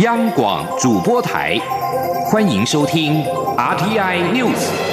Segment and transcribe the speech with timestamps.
[0.00, 1.58] 央广主播台，
[2.30, 3.24] 欢迎收听
[3.56, 4.85] RTI News。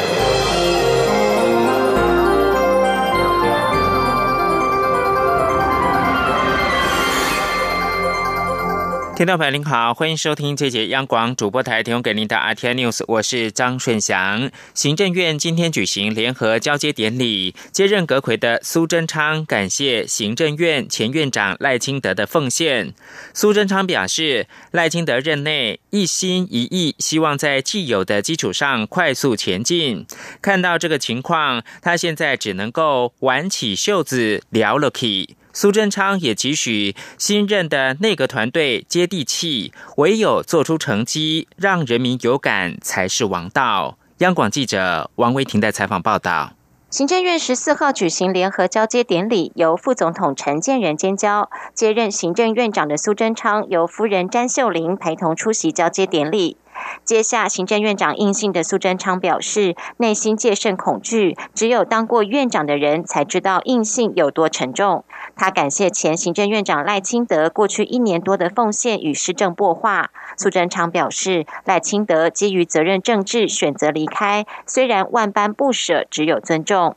[9.24, 14.52] 听众朋友您好，欢迎收听这节央广主播台提供给您的 RTI News，我是张顺祥。
[14.74, 22.94] 行政院今天举行联合交接典礼，接任阁魁的苏贞昌感谢行政院前院长赖清德的奉献。
[23.34, 30.06] 苏贞昌表示，赖清德任内一心一意，希望在既有的基础上快速前进。
[30.42, 35.38] 看到这个情况，他现在只能够挽起袖子聊了起。
[35.56, 44.00] 苏贞昌也期许新任的内阁团队接地气，唯有做出成绩，让人民有感才是王道。
[44.18, 46.54] 央广记者王维婷的采访报道。
[46.90, 56.58] 行政院十四号举行联合交接典礼，由副总统陈建仁兼交，接任行政院长的苏贞昌由夫人詹秀玲陪同出席交接典礼。
[57.04, 65.04] 接下行政院长应信的苏贞昌表示，内心戒慎恐惧，只有当过院长的人才知道应信有多沉重。
[65.36, 70.12] 他感谢前行政院长赖清德过去一年多的奉献与施政擘画。
[70.38, 76.96] 苏贞昌表示，赖清德基于责任政治选择离开，虽然万般不舍，只有尊重。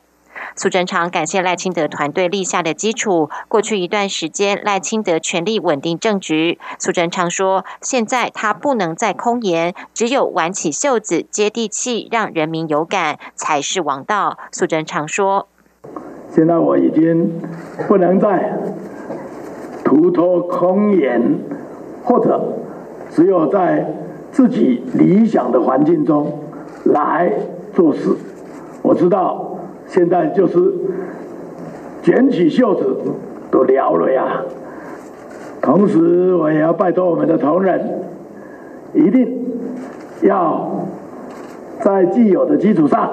[0.55, 3.29] 苏贞昌感谢赖清德团队立下的基础。
[3.47, 6.59] 过去一段时间，赖清德全力稳定政局。
[6.79, 15.47] 苏贞昌说：“现在他不能再空言，只有挽起袖子，接地气，让人民有感，才是王道。”苏贞昌说
[16.33, 17.39] ：“现在我已经
[17.87, 18.57] 不能再
[19.83, 21.39] 徒托空言，
[22.03, 22.57] 或者
[23.11, 23.93] 只有在
[24.31, 26.39] 自己理想的环境中
[26.85, 27.31] 来
[27.73, 28.15] 做事。
[28.81, 29.53] 我知道。”
[29.87, 30.73] 现在就是
[32.03, 32.97] 卷起袖子
[33.49, 34.43] 都聊了呀。
[35.61, 38.01] 同时，我也要拜托我们的同仁，
[38.93, 39.45] 一定
[40.21, 40.87] 要
[41.81, 43.09] 在既有的基础上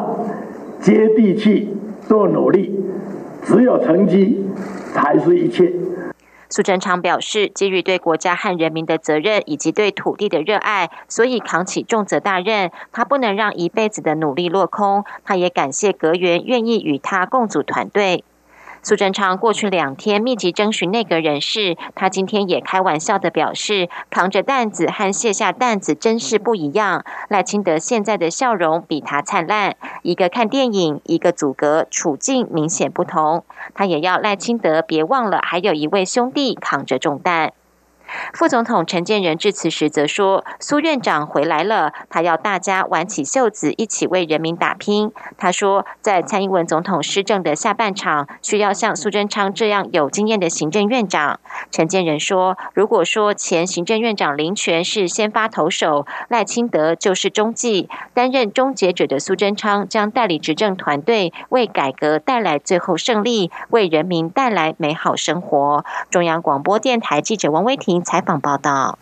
[0.80, 1.76] 接地气、
[2.06, 2.78] 做努力，
[3.42, 4.44] 只有成绩
[4.92, 5.72] 才是一切。
[6.54, 12.70] 苏贞昌表示，基于对国家和人民的责任以及对土地的热爱，所以扛起重责大任。
[12.92, 15.04] 他不能让一辈子的努力落空。
[15.24, 18.22] 他也感谢阁员愿意与他共组团队。
[18.84, 27.02] 苏贞昌过去两天密集征询内阁人士，他今天也开玩笑的表示，扛着担子和卸下担子真是不一样。
[27.30, 33.42] 赖清德现在的笑容比他灿烂，一个看电影，一个阻隔，处境明显不同。
[33.72, 37.54] 他也要赖清德别忘了，还有一位兄弟扛着重担。
[38.32, 51.40] 副总统陈建仁致辞时则说：“苏院长回来了，他要大家挽起袖子，一起为人民打拼。”他说：“在蔡英文总统施政的下半场，需要像苏贞昌这样有经验的行政院长。”
[51.72, 68.03] 陈建仁说：“如果说前行政院长林权是先发投手，赖清德就是中继，担任终结者的苏贞昌将代理执政团队，为改革带来最后胜利，为人民带来美好生活。”中央广播电台记者王威婷。
[68.04, 68.98] 采访报道，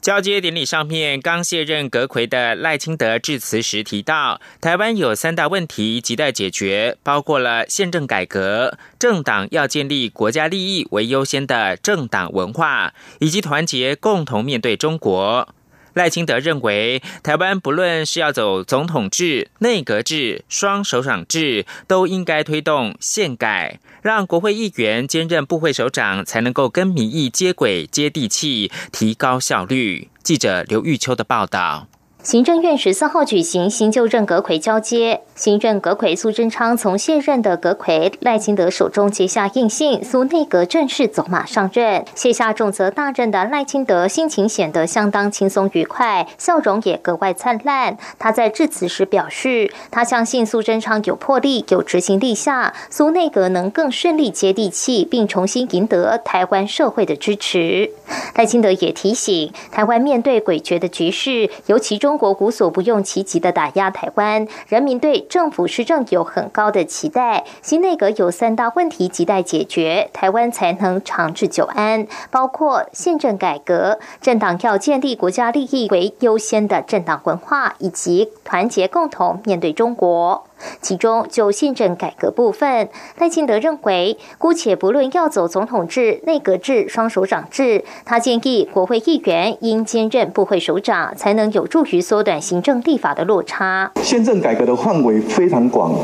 [0.00, 15.48] 交接典礼上面，刚卸任阁魁的赖清德致辞时提到，台湾有三大问题亟待解决，包括了宪政改革、政党要建立国家利益为优先的政党文化，以及团结共同面对中国。
[15.96, 30.10] 赖清德认为，台湾不论是要走总统制、内阁制、双首长制，都应该推动宪改，让国会议员兼任部会首长，才能够跟民意接轨、接地气，提高效率。
[30.22, 31.88] 记者刘玉秋的报道。
[32.26, 42.04] 行政院十四号举行新旧任阁魁交接，新任阁魁苏贞昌从现任的阁魁赖清德手中接下印信，苏内阁正式走马上任。
[42.16, 47.96] 卸下重责大任的赖清德心情显得相当轻松愉快，笑容也格外灿烂。
[48.18, 57.92] 他在致辞时表示，他相信苏贞昌有魄力、有执行力下，苏内阁能更顺利接地气，并重新赢得台湾社会的支持。
[58.34, 62.15] 赖清德也提醒，台湾面对诡谲的局势，尤其中。
[62.16, 67.44] 中国无所不用其极的打压台湾，人民对政府施政有很高的期待。
[67.60, 80.46] 新内阁有三大问题亟待解决，台湾才能长治久安，包括宪政改革、政党要建立国家利益为优先的政党文化，以及团结共同面对中国。
[80.80, 82.88] 其中，就宪政改革部分，
[83.18, 93.92] 赖清德认为，姑且不论要走总统制、内阁制、双首长制，他建议国会议员应兼任部会首长，才能有助于缩短行政立法的落差。
[94.02, 95.94] 宪政改革的范围非常广，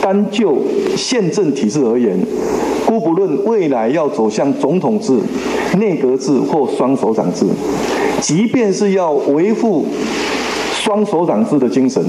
[0.00, 0.56] 单就
[0.96, 2.16] 宪政体制而言，
[2.86, 5.18] 姑不论未来要走向总统制、
[5.78, 7.44] 内阁制或双首长制，
[8.20, 9.86] 即便是要维护
[10.72, 12.02] 双首长制的精神，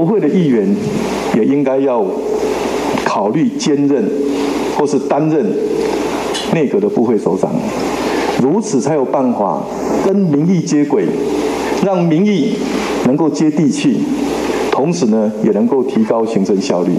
[0.00, 0.66] 国会的议员
[1.36, 2.02] 也应该要
[3.04, 4.02] 考虑兼任
[4.74, 5.44] 或是担任
[6.54, 7.50] 内阁的部会首长，
[8.42, 9.62] 如此才有办法
[10.02, 11.04] 跟民意接轨，
[11.84, 12.54] 让民意
[13.04, 13.98] 能够接地气，
[14.72, 16.92] 同时呢，也能够提高行政效率。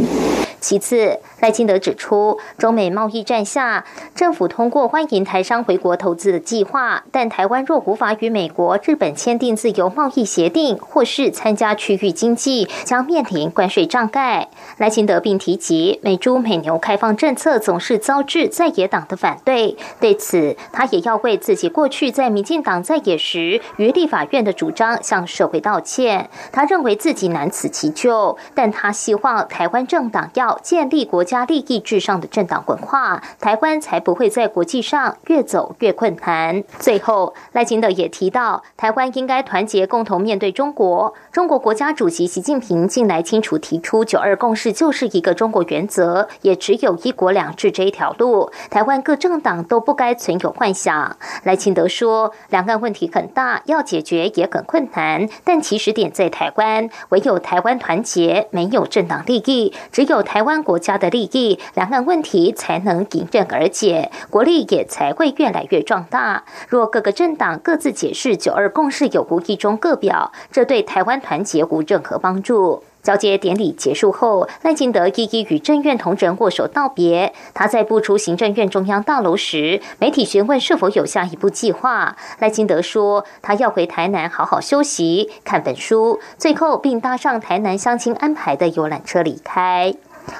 [0.61, 3.83] 其次，赖清德指出，中美贸易战下，
[4.15, 14.49] 政府通过欢迎台商回国投资的计划，但台湾若无法与美国、日本签订自由贸易协定，或是参加区域经济，将面临关税障碍。
[14.77, 26.29] 赖清德并提及，美猪美牛开放政策总是遭致在野党的反对，对此，他也要为自己过去在民进党在野时与立法院的主张向社会道歉。
[26.51, 36.63] 他认为自己难辞其咎，但他希望台湾政党要建立国家利益至上的政党文化，台湾才不会在国际上越走越困难。
[36.79, 41.13] 最后，赖清德也提到，台湾应该团结共同面对中国。
[41.31, 48.51] 中国国家主席习近平近来清楚提出“九二共识”就是一个中国原则，也只有一国两制这一条路。
[48.69, 51.15] 台湾各政党都不该存有幻想。
[51.43, 60.40] 赖清德说，两岸问题很大，要解决也很困难，但起始点在台湾，唯有台湾团结，没有政党利益，只有台。
[60.41, 66.45] 台湾国家的利益，两岸问题才能迎刃而解，国力也才会越来越壮大。
[66.67, 72.83] 若各个政党各自解释“九二共识”有无意中各表，这对台湾团结无任何帮助。
[73.03, 77.31] 交接典礼结束后，赖清德一一与政院同仁握手道别。
[77.53, 82.15] 他在步出行政院中央大楼时，媒体询问是否有下一步计划。
[82.39, 89.93] 赖清德说，他要回台南好好休息、看本书，最后并搭上台南乡亲安排的游览车离开。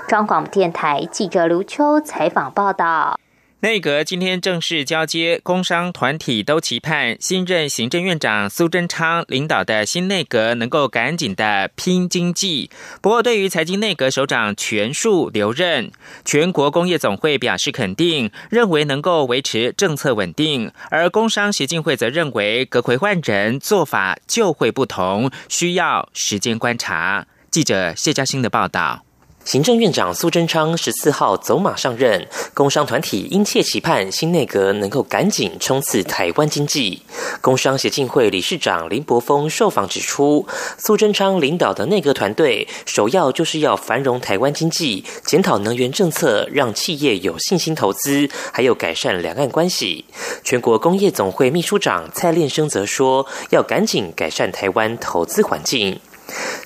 [0.08, 3.20] 中广电台记者卢秋采访报道：
[3.62, 12.72] 内阁今天正式交接，工商团体都期盼新任行政院长苏贞昌领导的新内阁能够赶紧的拼经济。
[13.02, 15.92] 不过，对于财经内阁首长全数留任，
[16.26, 27.28] 全国工业总会表示肯定，认为能够维持政策稳定；而工商协进会则认为阁魁换人做法就会不同，需要时间观察。
[27.52, 29.04] 记者谢嘉欣的报道。
[29.44, 37.02] 行政院长苏贞昌十四号走马上任，工商团体殷切期盼新内阁能够赶紧冲刺台湾经济。
[37.42, 40.48] 工商协进会理事长林柏峰受访指出，
[40.78, 50.06] 苏贞昌领导的内阁团队首要就是要繁荣台湾经济，检讨能源政策，让企业有信心投资，还有改善两岸关系。
[50.44, 56.00] 全国工业总会秘书长蔡炼生则说，要赶紧改善台湾投资环境。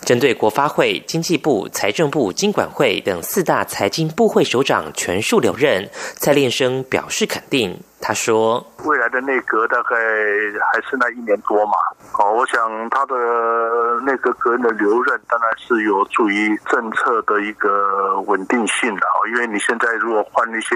[0.02, 7.80] 针对国发会、经济部、财政部、经管会等四大财经部会首长全数留任，蔡炼生表示肯定。
[8.02, 9.96] 他说：“未来的内阁大概
[10.72, 11.74] 还是那一年多嘛，
[12.20, 13.16] 哦，我想他的
[14.06, 20.76] 内阁阁员的留任，当然是有助于政策的一个稳定性的哦，因为你现在如果换一些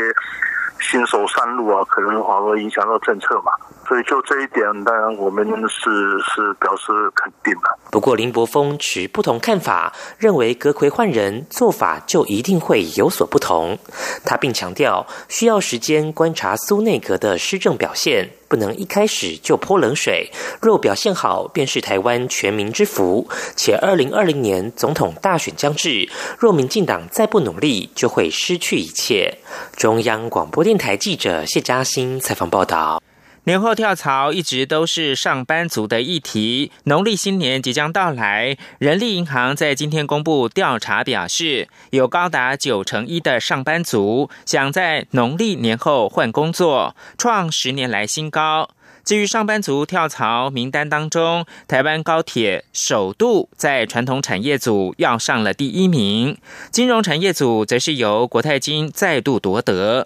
[0.80, 3.52] 新手上路啊，可能反而影响到政策嘛。”
[3.90, 5.90] 所以就这一点，当然我们是
[6.20, 7.62] 是表示肯定的。
[7.90, 13.80] 不过林柏峰持不同看法，认为阁魁换人做法就一定会有所不同。
[14.24, 20.30] 他并强调，需要时间观察苏内阁的施政表现，不能一开始就泼冷水。
[20.62, 23.28] 若表现好，便是台湾全民之福。
[23.56, 29.40] 且二零二零年总统大选将至，若民进党再不努力，就会失去一切。
[29.76, 33.02] 中央广播电台记者谢嘉欣采访报道。
[33.50, 36.72] 年后跳槽一直都是上班族的议题。
[36.84, 48.70] 农历新年即将到来，人力银行在今天公布调查表示，有高达九成一的上班族想在农历年后换工作，创十年来新高。
[49.04, 56.38] 至于上班族跳槽名单当中，台湾高铁首度在传统产业组要上了第一名，
[56.70, 60.06] 金融产业组则是由国泰金再度夺得。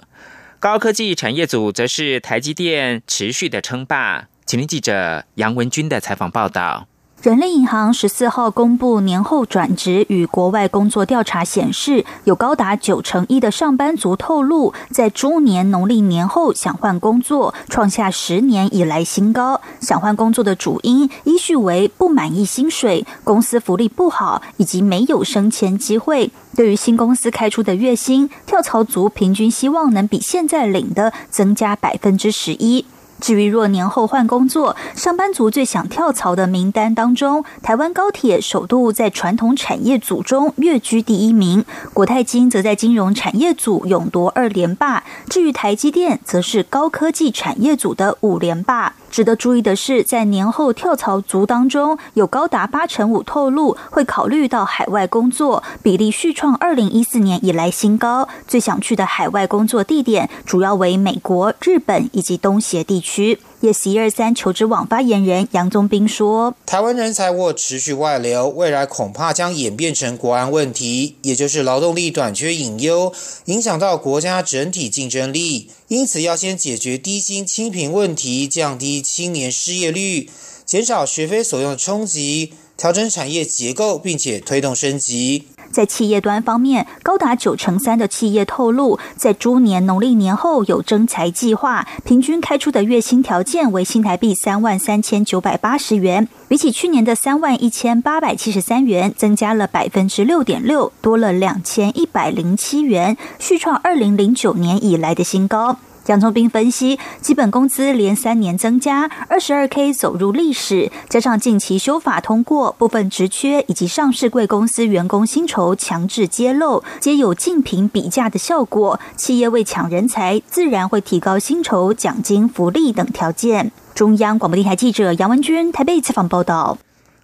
[0.64, 4.30] 高科技产业组则是台积电持续的称霸。
[4.46, 6.88] 请听记者杨文军的采访报道。
[7.24, 19.62] 人力银行十四号公布年后转职与国外工作调查显示，有高达九成一的上班族透露，在猪年农历年后想换工作，创下十年以来新高。
[19.80, 26.30] 想换工作的主因依序为不满意薪水、公司福利不好以及没有升迁机会。
[26.58, 32.86] 对于新公司开出的月薪，跳槽族平均希望能比现在领的增加百分之十一。
[33.24, 41.64] 至于若年后换工作，上班族最想跳槽的名单当中，台湾高铁首度在传统产业组中跃居第一名，
[41.94, 45.06] 国泰金则在金融产业组勇夺二连霸。
[45.30, 48.94] 至于台积电，则是高科技产业组的五连霸。
[49.14, 58.28] 值得注意的是，在年后跳槽族当中，有高达八成五透露会考虑到海外工作，比例续创二零一四年以来新高。
[58.48, 63.38] 最想去的海外工作地点主要为美国、日本以及东协地区。
[63.64, 73.14] 也是一二三求职网发言人杨宗斌说：“台湾人才或持续外流，未来恐怕将演变成国安问题，也就是劳动力短缺隐忧，
[73.46, 75.70] 影响到国家整体竞争力。
[75.88, 80.30] 因此，要先解决低薪清贫问题，降低青年失业率，
[80.66, 105.78] 减少学费所用的冲击，调整产业结构，并且推动升级。”在企业端方面，高达九成三的企业透露，在猪年农历年后有征才计划，平均开出的月薪条件为新台币三万三千九百八十元，比起去年的三万一千八百七十三元，增加了百分之六点六，多了两千一百零七元，续创二零零九年以来的新高。
[106.04, 119.00] 蒋聪斌分析，基本工资连三年增加，二十二 K 走入历史，加上近期修法通过，部分职缺以及上市贵公司员工薪酬强制揭露，皆有竞品比价的效果。
[119.16, 123.72] 企业为抢人才，自然会提高薪酬、奖金、福利等条件。
[123.96, 126.78] 中央广播电台记者杨文君台北采访报道。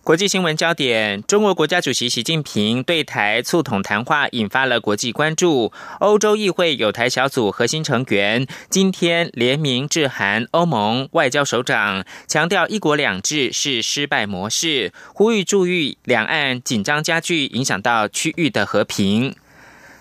[0.04, 5.72] 国际新闻焦点：中国国家主席习近平对台促统谈话引发了国际关注。
[6.00, 19.36] 欧洲议会有台小组核心成员今天联名致函欧盟外交首长，强调“一国两制”是失败模式，呼吁注意两岸紧张加剧，影响到区域的和平。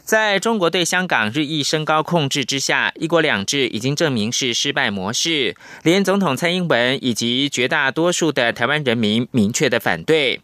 [0.08, 5.54] 在中国对香港日益升高控制之下，“一国两制”已经证明是失败模式。
[5.82, 10.40] 连总统蔡英文以及绝大多数的台湾人民明确的反对。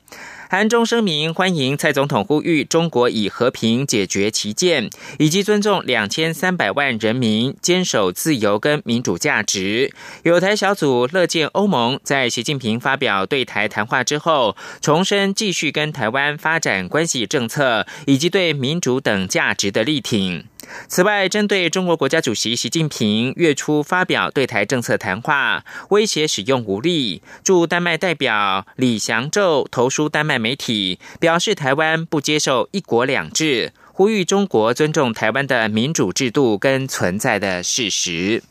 [0.57, 9.93] 韩中声明欢迎蔡总统呼吁中国以和平解决旗舰，以及尊重两千三百万人民坚守自由跟民主价值。
[10.23, 20.45] 有台小组乐见欧盟在习近平发表对台谈话之后，重申继续跟台湾发展关系政策，以及对民主等价值的力挺。
[20.89, 38.43] 此外，针对中国国家主席习近平月初发表对台政策谈话，威胁使用武力，驻丹麦代表李祥宙投书丹麦媒体，表示台湾不接受“一国两制”，呼吁中国尊重台湾的民主制度跟存在的事实。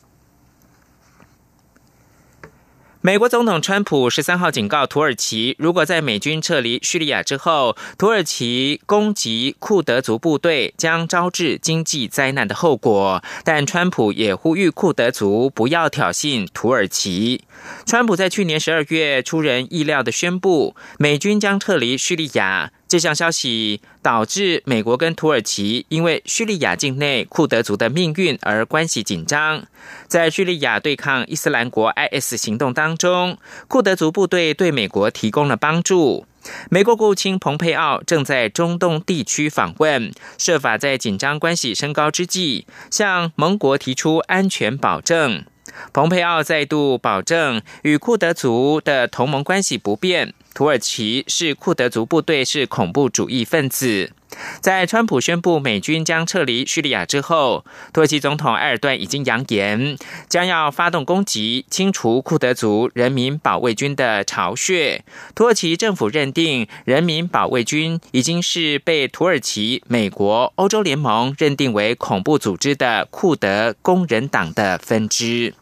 [3.06, 13.22] 美国总统川普十三号警告土耳其，如果在美军撤离叙利亚之后，土耳其攻击库德族部队，将招致经济灾难的后果。
[13.44, 17.44] 但川普也呼吁库德族不要挑衅土耳其。
[17.86, 22.72] 川普在去年十二月出人意料的宣布，美军将撤离叙利亚。
[22.94, 29.66] 这项消息导致美国跟土耳其因为叙利亚境内库德族的命运而关系紧张。
[30.08, 36.28] 在叙利亚对抗伊斯兰国 IS 行动当中，库德族部队对美国提供了帮助。
[36.70, 45.44] 美国国务卿蓬佩奥正在中东地区访问，设法在紧张关系升高之际，向盟国提出安全保证。
[45.92, 50.34] 蓬佩奥再度保证与库德族的同盟关系不变。
[50.54, 54.12] 土耳其是库德族部队是恐怖主义分子。
[54.62, 59.98] 在川普宣布美军将撤离叙利亚之后，土耳其总统埃尔顿已经扬言
[60.30, 65.04] 将要发动攻击，清除库德族人民保卫军的巢穴。
[65.36, 75.54] 土耳其政府认定人民保卫军已经是被土耳其、美国、欧洲联盟认定为恐怖组织的库德工人党的分支。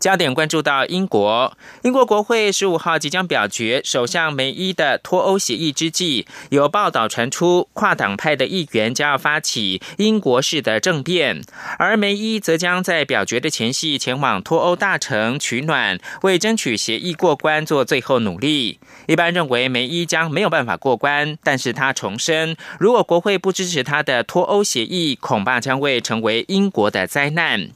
[0.00, 11.42] 焦点关注到英国，英国国会十五号即将表决首相梅伊的脱欧协议之际，有报道传出跨党派的议员将要发起英国式的政变，
[11.78, 18.78] 而梅伊则将在表决的前夕前往脱欧大城取暖，为争取协议过关做最后努力。
[19.06, 27.68] 一般认为梅伊将没有办法过关，但是他重申，如果国会不支持他的脱欧协议，恐怕将会成为英国的灾难。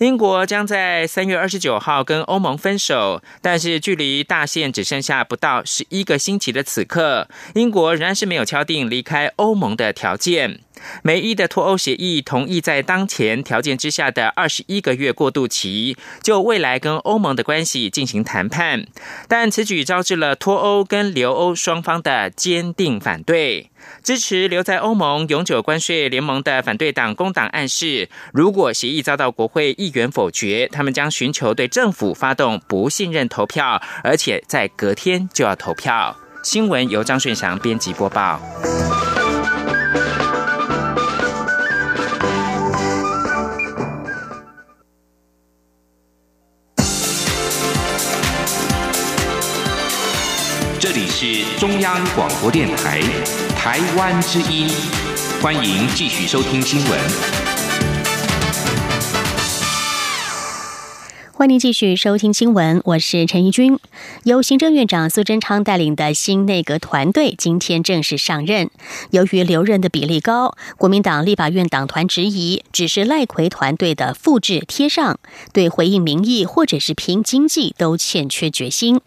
[0.00, 10.60] 英国将在三月二十九号跟欧盟分手，但是距离大限只剩下不到十一个星期的此刻，英国仍然是没有敲定离开欧盟的条件。
[11.02, 18.86] 梅伊的脱欧协议同意在当前条件之下的二十一个月过渡期，就未来跟欧盟的关系进行谈判，
[19.28, 23.69] 但此举招致了脱欧跟留欧双方的坚定反对。
[24.02, 36.16] 支持留在欧盟永久关税联盟的反对党工党暗示，如果协议遭到国会议员否决，他们将寻求对政府发动不信任投票，而且在隔天就要投票。
[36.42, 38.40] 新闻由张顺祥编辑播报。
[51.60, 53.02] 中央广播电台
[53.54, 54.66] 台湾之音，
[55.42, 56.98] 欢迎继续收听新闻。
[61.34, 63.78] 欢迎继续收听新闻，我是陈怡君。
[64.24, 68.70] 由行政院长苏贞昌带领的新内阁团队今天正式上任。
[69.10, 75.20] 由于留任的比例高，国民党立法院党团质疑只是赖奎团队的复制贴上，
[75.52, 79.02] 对回应民意或者是拼经济都欠缺决心。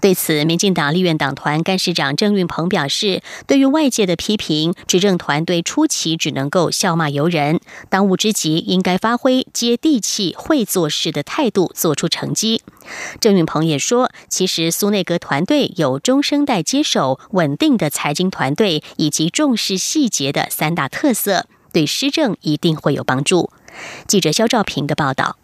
[0.00, 12.62] 对此，民进党立院党团干事长郑运鹏表示，对于外界的批评，执政团队初期只能够笑骂由人，当务之急应该发挥接地气、会做事的态度，做出成绩。
[13.20, 23.50] 郑运鹏也说，其实苏内阁团队有中生代接手、稳定的财经团队以及重视细节的三大特色，对施政一定会有帮助。
[24.06, 25.36] 记者肖兆平的报道。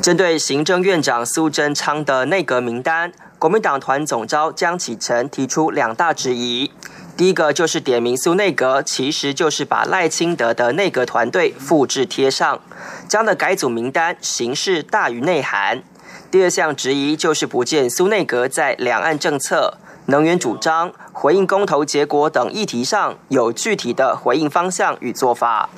[0.00, 3.12] 针对行政院长苏贞昌的内阁名单。
[3.38, 6.70] 国民党团总召江启臣提出两大质疑，
[7.16, 12.60] 第一个就是点名苏内阁其实就是把赖清德的内阁团队复制贴上，
[13.08, 15.82] 这样的改组名单形式大于内涵。
[16.30, 25.68] 第二项质疑就是不见苏内阁在两岸政策、能源主张、回应公投结果等议题上有具体的回应方向与做法。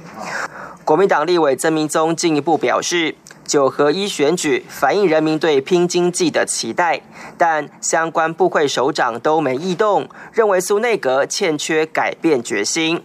[0.85, 3.17] 国民党立委曾明宗进一步表示。
[3.47, 7.03] 九合一选举反映人民对拼经济的期待，
[7.37, 13.03] 但相关部会首长都没异动，认为苏内阁欠缺改变决心。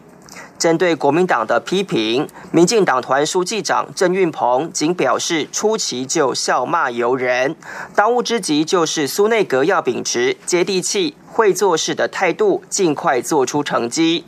[0.59, 7.55] 针对国民党的批评，民进党团书记长郑运鹏仅表示出奇就笑骂由人，
[7.95, 11.15] 当务之急就是苏内阁要秉持接地气。
[11.31, 14.25] 会做事的态度，尽快做出成绩。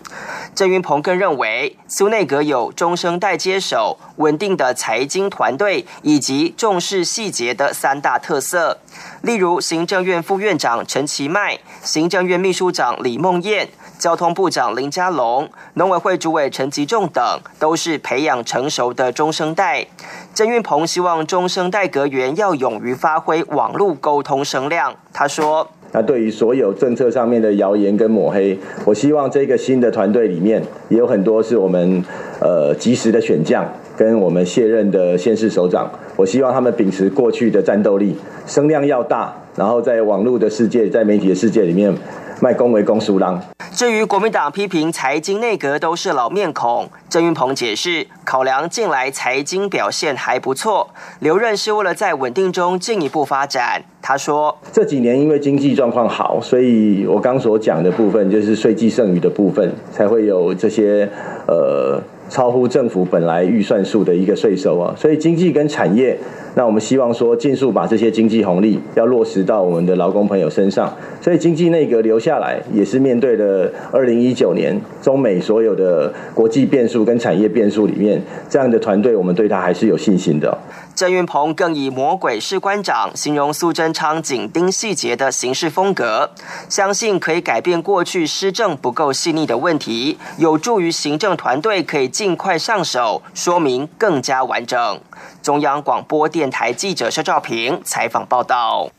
[0.56, 8.78] 郑云鹏更认为，苏内阁有中生代接手、稳定的财经团队以及重视细节的三大特色，
[9.24, 13.68] 例如行政院副院长陈其迈、行政院秘书长李梦燕、
[14.02, 17.24] 交通部长林佳龙、农委会主委陈吉仲等，
[17.60, 19.86] 都是培养成熟的中生代。
[20.34, 24.96] 郑运鹏希望中生代阁员要勇于发挥网络沟通声量。
[25.14, 25.68] 他说。
[25.92, 32.04] 那对于所有政策上面的谣言跟抹黑，我希望这个新的团队里面也有很多是我们
[32.40, 33.64] 呃及时的选将，
[33.96, 38.16] 跟我们卸任的县市首长，我希望他们秉持过去的战斗力，
[38.48, 41.94] 声量要大，然后在网络的世界，在媒体的世界里面。
[42.42, 43.40] 卖公为公输郎。
[43.72, 53.84] 至于国民党批评财经内阁都是老面孔，郑云鹏解释，考量近来财经表现还不错，留任是为了在稳定中进一步发展。
[54.02, 61.08] 他说，这几年因为经济状况好，所以我刚所讲的部分就是税计剩余的部分，才会有这些
[61.48, 64.96] 呃超乎政府本来预算数的一个税收啊。
[64.98, 66.18] 所以经济跟产业。
[66.56, 70.94] 那我们希望说，尽速把这些经济红利要落实到我们的劳工朋友身上。
[71.22, 80.58] 所以经济内阁留下来，也是面对了二零一九年中美所有的国际变数跟产业变数里面，这样的团队，我们对他还是有信心的。
[80.94, 86.30] 郑运鹏更以“魔鬼士官长”形容苏贞昌紧盯细节的行事风格，
[86.68, 95.00] 相信可以改变过去施政不够细腻的问题，有助于行政团队可以尽快上手，说明更加完整。
[95.42, 98.92] 中央广播电台记者肖兆平采访报道。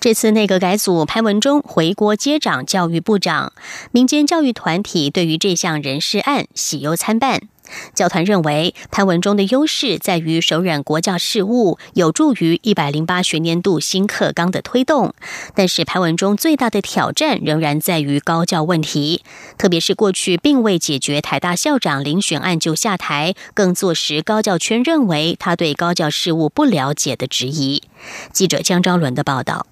[0.00, 3.52] 这次内阁改组，潘文忠回国接掌教育部长，
[3.90, 7.42] 民间教育团体对于这项人事案喜忧参半。
[7.94, 15.14] 教团认为，潘文忠的优势在于手染国教事务，有助于一百零八学年度新课纲的推动。
[15.54, 19.22] 但是，潘文忠最大的挑战仍然在于高教问题，
[19.56, 27.82] 特别是过去并未解决台大校长遴选案就下台，更坐实高教圈认为他对高教事务不了解的质疑。
[28.32, 29.66] 记者江昭伦的报道：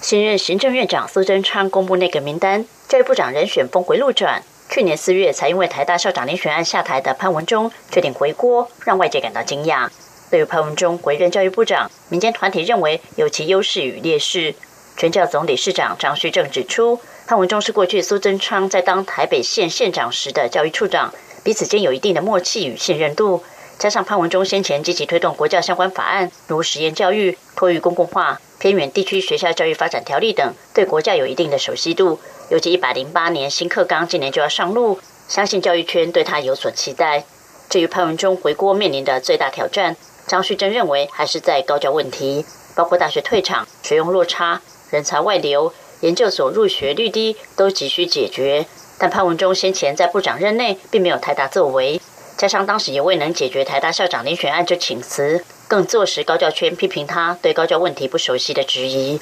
[0.00, 4.42] 新任行政院长苏贞昌公布内阁名单，教育部长人选峰回路转。
[4.72, 9.90] 去年四月才因为台大校长遴选案下台的潘文忠决定回国，让外界感到惊讶。
[10.30, 14.54] 对于潘文忠回任教育部长，民间团体认为有其优势与劣势。
[14.96, 21.12] 全教总理事长张旭正指出，潘文忠是过去苏贞昌在当台北县县长时的教育处长，
[21.44, 23.44] 彼此间有一定的默契与信任度。
[23.78, 32.18] 加上潘文忠先前积极推动国教相关法案，如实验教育、托育公共化、偏远地区学校教育发展条例等，对国教有一定的熟悉度。
[32.52, 37.24] 尤其一百零八年新课纲今年就要上路，相信教育圈对他有所期待。
[37.70, 42.44] 至于潘文忠回国面临的最大挑战，张旭珍认为还是在高教问题，
[42.76, 44.60] 包括大学退场、学用落差、
[44.90, 48.66] 人才外流、研究所入学率低，都急需解决。
[48.98, 52.02] 但潘文忠先前在部长任内并没有太大作为，
[52.36, 59.18] 加上当时也未能解决台大校长遴选案就请辞，更坐实高教圈批评他对高教问题不熟悉的质疑。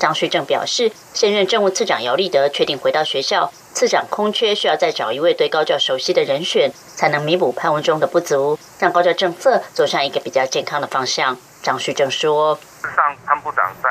[0.00, 11.36] 张旭正表示，现任政务次长姚立德确定回到学校，次长空缺需要再找一位对高教熟悉的人选，才能弥补潘文忠的不足，让高教政策走向一个比较健康的方向。
[11.62, 12.58] 张旭正说
[12.96, 13.90] ：“上潘部长在。”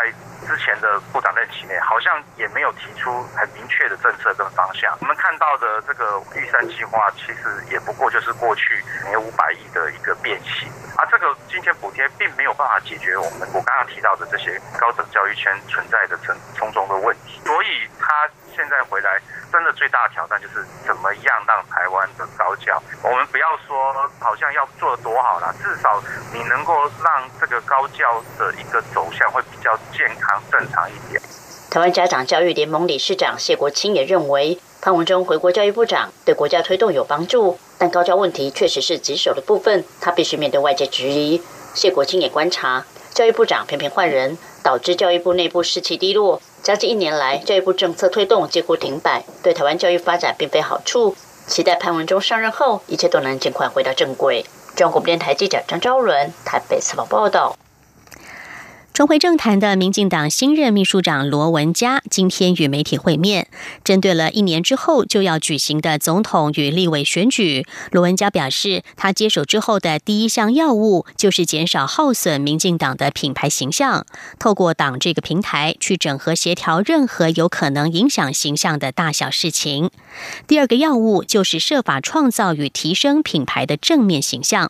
[0.49, 4.97] 之前的部长任期内，好像也没有提出很明确的政策跟方向。
[4.99, 17.39] 我们看到的这个预算计划，其实也不过就是过去年五百亿的一个变形，而这个金钱补贴并没有办法解决我们我刚刚提到的这些高等教育圈存在的重重重的问题。
[17.45, 17.87] 所以
[18.59, 19.21] 现在回来。
[19.51, 31.19] 真的最大的挑战就是怎么样让台湾的高教，我们不要说好像要做的多好了，至少你能够让这个高教的一个走向会比较健康正常一点。
[31.71, 41.41] 台湾家长教育联盟理事长谢国清也认为，潘文忠回国教育部长对国家推动有帮助，但高教问题确实是棘手的部分，他必须面对外界质疑。
[41.73, 46.39] 谢国清也观察，教育部长频频换人，导致教育部内部士气低落。
[46.61, 51.15] 将近一年来，教育部政策推动几乎停摆，对台湾教育发展并非好处。
[51.47, 54.45] 期待潘文忠上任后，一切都能尽快回到正轨。
[54.75, 57.57] 中国电台记者张昭伦台北采访报道。
[58.99, 63.47] 重回政坛的民进党新任秘书长罗文嘉今天与媒体会面，
[63.81, 74.05] 针对了一年之后就要举行的总统与立委选举，罗文嘉表示，他接手之后的第一项要务就是减少耗损民进党的品牌形象，
[74.37, 79.89] 透过党这个平台去整合协调任何有可能影响形象的大小事情。
[80.45, 84.69] 第二个要务就是设法创造与提升品牌的正面形象。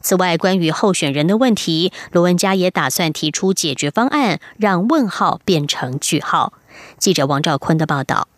[0.00, 6.52] 此外，关于候选人的问题，罗文佳也打算提出解决方案，让问号变成句号。
[6.98, 8.28] 记者王兆坤的报道。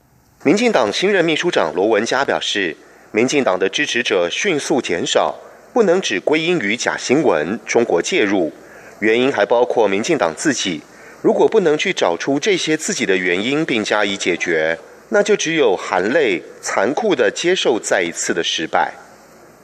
[0.45, 2.77] 民进党新任秘书长罗文佳表示，
[3.11, 5.35] 民进党的支持者迅速减少，
[5.73, 8.53] 不能只归因于假新闻、中国介入，
[9.01, 10.81] 原因还包括民进党自己。
[11.23, 18.95] 如果不能去找出这些自己的原因并加以解决，那就只有含泪、残酷的接受再一次的失败。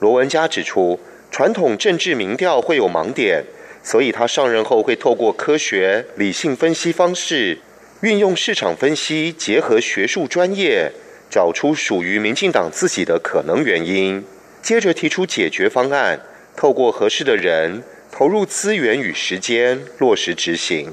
[0.01, 0.99] 罗文佳指出。
[1.33, 3.43] 传统政治民调会有盲点，
[3.83, 7.59] 所以他上任后会透过科学理性分析方式，
[8.03, 10.93] 运用市场分析，结合学术专业，
[11.31, 14.23] 找出属于民进党自己的可能原因，
[14.61, 16.21] 接着提出解决方案，
[16.55, 20.93] 透过合适的人投入资源与时间落实执行。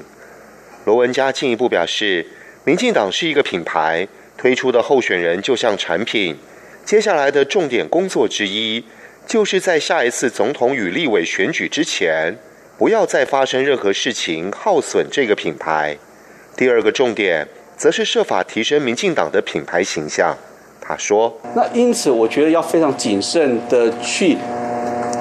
[0.86, 2.24] 罗文嘉进一步表示，
[2.64, 6.34] 民进党是一个品牌，推出的候选人就像产品，
[6.82, 8.82] 接下来的重点工作之一。
[9.30, 12.34] 就是在下一次总统与立委选举之前，
[12.76, 15.96] 不要再发生任何事情耗损这个品牌。
[16.56, 20.36] 第二个重点，则是设法提升民进党的品牌形象。
[20.80, 24.36] 他说：“那因此，我觉得要非常谨慎的去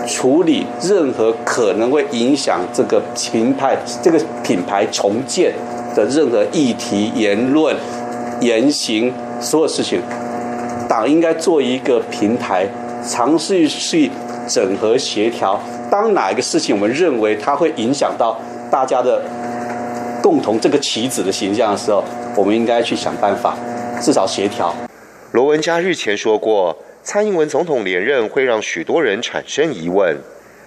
[0.08, 5.54] 处理任何可能会影响这个品牌、这个品牌重建
[5.96, 7.76] 的任何议题、言论、
[8.42, 10.02] 言行，所有事情，
[10.90, 12.68] 党应该做一个平台。”
[13.08, 14.10] 尝试去
[14.48, 19.24] 整合协调，当哪一个事情我们认为它会影响到大家的
[20.22, 22.04] 共同这个棋子的形象的时候，
[22.36, 23.58] 我们应该去想办法，
[24.02, 24.76] 至少协调。
[25.32, 30.18] 罗文嘉日前说过，蔡英文总统连任会让许多人产生疑问，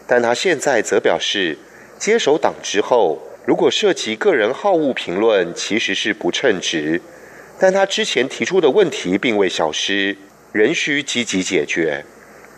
[0.07, 1.59] 但他现在则表示，
[1.99, 7.03] 接手党之后，如果涉及个人好恶评论，其实是不称职。
[7.59, 10.17] 但他之前提出的问题并未消失，
[10.53, 12.05] 仍需积极解决。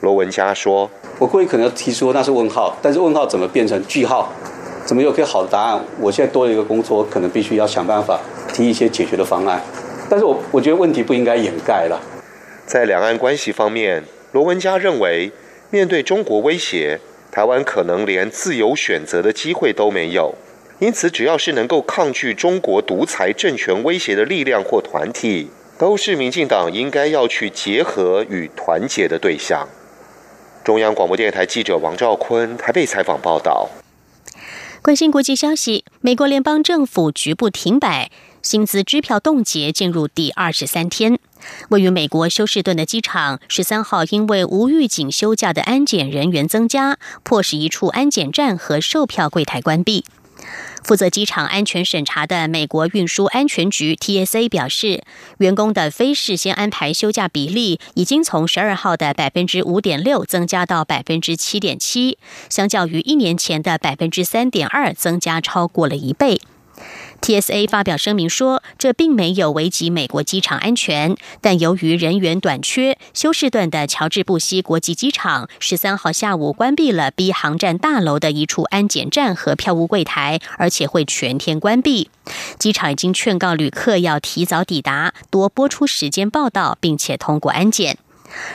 [0.05, 0.89] 罗文佳说
[1.19, 4.31] ：“我过去可能提出那是问号，但是问号怎么变成句号？
[4.85, 5.83] 怎么有个好的答案？
[5.99, 8.21] 我现在多了一个工作，可能必须要想办法
[8.53, 9.59] 提一些解决的方案。
[10.11, 11.99] 但是我我觉得问题不应该掩盖了。
[12.67, 15.33] 在两岸关系方面，罗文佳认为，
[15.71, 17.01] 面对中国威胁，
[17.33, 20.35] 台湾可能连自由选择的机会都没有。
[20.81, 29.67] 因此，只要是能够抗拒中国独裁政权威胁的力量或团体，都是民进党应该要去结合与团结的对象。”
[30.65, 33.69] 中央广播电台记者王兆坤台北采访报道。
[34.81, 38.11] 关心国际消息，美国联邦政府局部停摆，
[38.43, 41.19] 薪资支票冻结进入第二十三天。
[41.69, 50.07] 位于美国休士顿的机场，十三号因为无预警休假的安检人员增加，迫使一处安检站和售票柜台关闭。
[50.83, 55.03] 负责机场安全审查的美国运输安全局 （TSA） 表示，
[55.39, 62.19] 员工的非事先安排休假比例已经从十二号的百分之五点六增加到百分之七点七，
[62.51, 66.41] 相较于一年前的百分之三点二，增加超过了一倍。
[67.25, 82.11] TSA 发表声明说，这并没有危及美国机场安全，但由于人员短缺，休士顿的乔治布希国际机场十三号下午关闭了 B 航站大楼的一处安检站和票务柜台，而且会全天关闭。
[82.59, 87.97] 机场已经劝告旅客要提早抵达，多播出时间报道，并且通过安检。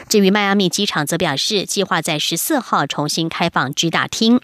[0.08, 4.39] 至于迈阿密机场，则表示计划在十四号重新开放 G 大厅。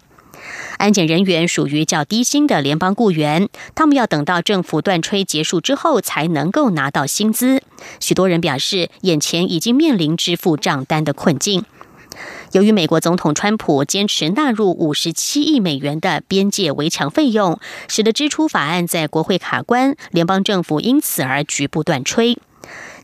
[0.77, 7.61] 安检人员属于较低薪的联邦雇员，他们要等到政府断炊结束之后才能够拿到薪资。
[7.99, 11.65] 许多人表示，眼前已经面临支付账单的困境。
[12.53, 17.59] 由于美国总统川普坚持纳入五十七亿美元的边界围墙费用，
[17.89, 22.37] 使得支出法案在国会卡关，联邦政府因此而局部断炊。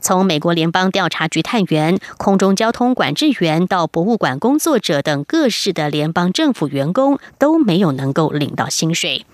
[0.01, 9.25] 从美国联邦调查局探员、空中交通管制员到博物馆工作者等各式的联邦政府员工都没有能够领到薪水。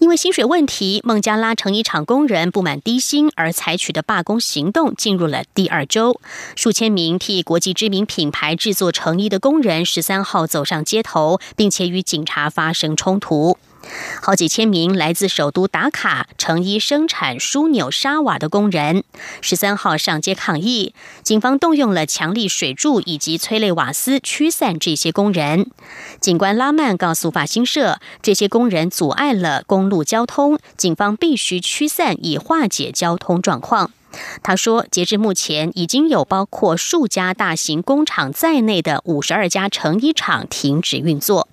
[0.00, 6.20] 因为薪水问题，孟加拉成衣厂工人不满低薪而采取的罢工行动进入了第二周。
[6.54, 13.58] 数千名替国际知名品牌制作成衣的工人十三号走上街头，并且与警察发生冲突。
[14.20, 19.04] 好几千名来自首都达卡成衣生产枢纽沙瓦的工人，
[19.40, 20.94] 十三号上街抗议。
[21.22, 25.70] 警方动用了强力水柱以及催泪瓦斯驱散这些工人。
[26.20, 33.90] 警官拉曼告诉法新社，这些工人阻碍了公路交通，警方必须驱散以化解交通状况。
[34.42, 41.46] 他说，截至目前，已经有包括数家大型工厂在内的五十二家成衣厂停止运作。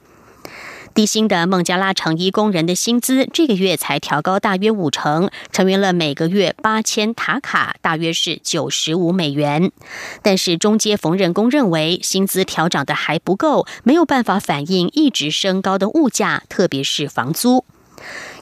[0.96, 9.74] 低薪的孟加拉成衣工人的薪资这个月才调高大约五成，成为了每个月八千塔卡，大约是九十五美元。
[10.22, 17.66] 但是中阶缝纫工认为薪资调涨的还不够，没有办法反映一直升高的物价，特别是房租。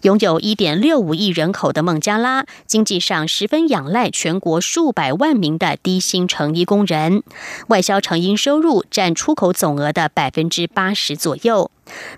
[0.04, 7.24] 拥有一点六五亿人口的孟加拉，经济上十分仰赖全国数百万名的低薪成衣工人，
[7.68, 11.72] 外销成衣收入占出口总额的百分之八十左右。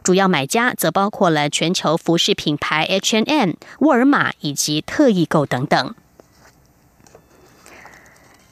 [0.04, 5.94] 主要买家则包括了全球服饰品牌 hnm、沃尔玛以及特异购等等。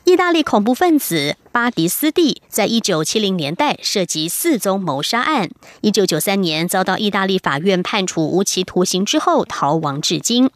[0.06, 10.50] 意大利恐怖分子巴迪斯蒂在一九七零年代涉及四宗谋杀案，一九九三年遭到意大利法院判处无期徒刑之后逃亡至今。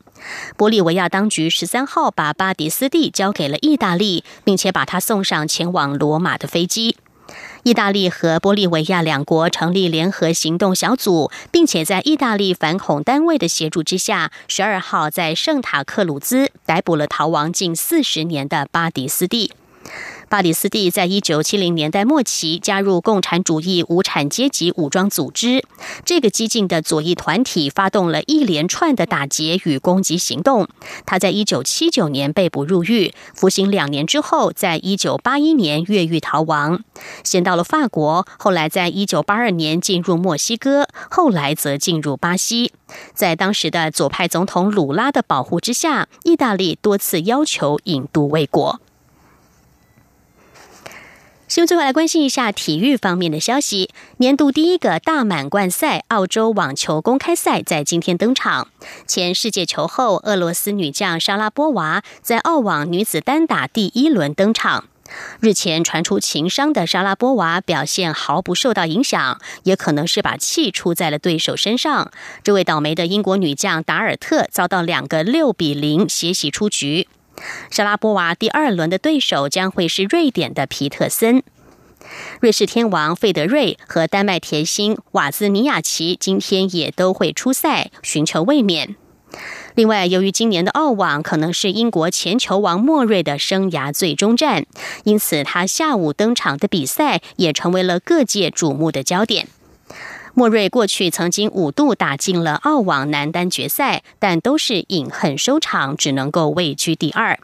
[0.57, 6.97] 玻利维亚当局十三号把巴迪斯蒂交给了意大利，并且把他送上前往罗马的飞机。
[7.67, 19.51] 意大利和玻利维亚两国成立联合行动小组，并且在意大利反恐单位的协助之下，十二号在圣塔克鲁兹逮捕了逃亡近四十年的巴迪斯蒂。
[20.29, 25.63] 巴里斯蒂在一九七零年代末期加入共产主义无产阶级武装组织，
[26.03, 30.67] 这个激进的左翼团体发动了一连串的打劫与攻击行动。
[31.05, 36.83] 他在一九七九年被捕入狱，服刑两年之后，在一九八一年越狱逃亡，
[37.23, 42.73] 先到了法国，后来在一九八二年进入墨西哥，后来则进入巴西。
[43.13, 48.81] 在当时的左派总统鲁拉的保护之下，意大利多次要求引渡未果。
[51.47, 53.89] 新闻最后来关心一下体育方面的消息。
[54.17, 58.67] 年度第一个大满贯赛——澳洲网球公开赛，在今天登场。
[59.07, 64.89] 前世界球后俄罗斯女将莎拉波娃在澳网女子单打第一轮登场。
[65.39, 72.11] 日前传出情伤的莎拉波娃表现毫不受到影响，也可能是把气出在了对手身上。
[72.43, 77.07] 这位倒霉的英国女将达尔特遭到两个六比零血洗出局。
[77.69, 81.43] 莎拉波娃第二轮的对手将会是瑞典的皮特森。
[82.39, 88.95] 瑞士天王费德瑞和丹麦甜心瓦兹尼亚奇今天也都会出赛，寻求卫冕。
[89.75, 94.65] 另外，由于今年的澳网可能是英国前球王莫瑞的生涯最终战，
[95.03, 99.47] 因此他下午登场的比赛也成为了各界瞩目的焦点。
[100.37, 107.39] 莫瑞过去曾经五度打进了澳网男单决赛，但都是饮恨收场，只能够位居第二。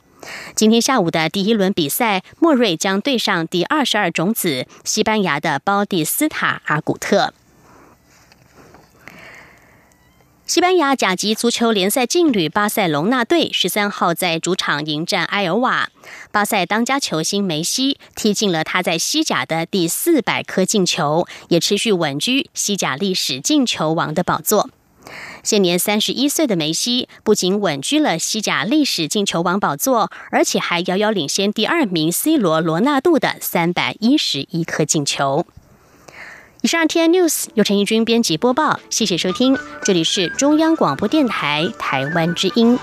[0.53, 7.33] 今天下午的第一轮比赛，莫瑞将对上第二十二种子西班牙的包蒂斯塔阿古特。
[10.45, 15.89] 西班牙甲级足球联赛劲旅巴塞隆纳队十三号在主场迎战埃尔瓦。
[16.33, 24.69] 巴塞当家球星梅西踢进了他在西甲的第四百颗进球，也持续稳居西甲历史进球王的宝座。
[25.43, 35.45] 现年三十一岁的梅西不仅稳居了西甲历史进球王宝座，而且还遥遥领先第二名 C 罗罗纳度的三百一十一颗进球。
[36.63, 42.79] 以上 T N News 由陈义军编辑播报，谢谢收听，这里是中央广播电台台湾之音。